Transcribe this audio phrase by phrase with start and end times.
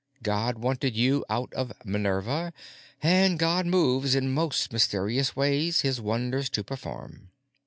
[0.23, 6.63] God wanted you out of "Minerva"—and God moves in most mysterious ways His wonders to
[6.63, 7.29] perform.